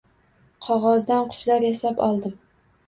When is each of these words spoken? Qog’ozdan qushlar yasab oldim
Qog’ozdan 0.69 1.29
qushlar 1.35 1.71
yasab 1.71 2.05
oldim 2.11 2.37